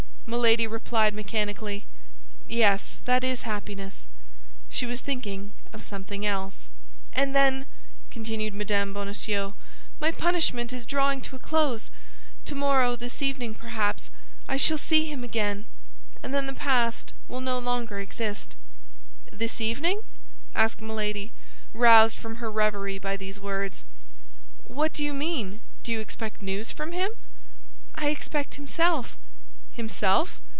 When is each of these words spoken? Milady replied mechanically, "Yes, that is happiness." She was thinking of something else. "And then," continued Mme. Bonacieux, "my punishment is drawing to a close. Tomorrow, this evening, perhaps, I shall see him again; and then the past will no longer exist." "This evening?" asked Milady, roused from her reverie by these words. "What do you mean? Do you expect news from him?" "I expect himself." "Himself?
Milady 0.27 0.65
replied 0.65 1.13
mechanically, 1.13 1.83
"Yes, 2.47 2.99
that 3.03 3.21
is 3.21 3.41
happiness." 3.41 4.07
She 4.69 4.85
was 4.85 5.01
thinking 5.01 5.51
of 5.73 5.83
something 5.83 6.25
else. 6.25 6.69
"And 7.11 7.35
then," 7.35 7.65
continued 8.11 8.53
Mme. 8.53 8.93
Bonacieux, 8.93 9.55
"my 9.99 10.09
punishment 10.13 10.71
is 10.71 10.85
drawing 10.85 11.19
to 11.21 11.35
a 11.35 11.39
close. 11.39 11.91
Tomorrow, 12.45 12.95
this 12.95 13.21
evening, 13.21 13.53
perhaps, 13.55 14.09
I 14.47 14.55
shall 14.55 14.77
see 14.77 15.07
him 15.07 15.25
again; 15.25 15.65
and 16.23 16.33
then 16.33 16.45
the 16.47 16.53
past 16.53 17.11
will 17.27 17.41
no 17.41 17.59
longer 17.59 17.99
exist." 17.99 18.55
"This 19.33 19.59
evening?" 19.59 20.01
asked 20.55 20.79
Milady, 20.81 21.33
roused 21.73 22.15
from 22.17 22.37
her 22.37 22.49
reverie 22.49 22.99
by 22.99 23.17
these 23.17 23.37
words. 23.37 23.83
"What 24.63 24.93
do 24.93 25.03
you 25.03 25.13
mean? 25.13 25.59
Do 25.83 25.91
you 25.91 25.99
expect 25.99 26.41
news 26.41 26.71
from 26.71 26.93
him?" 26.93 27.11
"I 27.95 28.07
expect 28.07 28.55
himself." 28.55 29.17
"Himself? 29.73 30.41